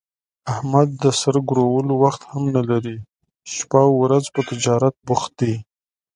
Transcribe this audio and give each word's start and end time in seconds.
احمد 0.53 0.89
د 1.03 1.05
سر 1.21 1.35
ګرولو 1.49 1.93
وخت 2.03 2.21
هم 2.31 2.43
نه 2.55 2.61
لري، 2.69 2.97
شپه 3.55 3.81
اورځ 3.95 4.23
په 4.35 4.41
تجارت 4.49 4.95
بوخت 5.07 5.31
دی. 5.41 5.55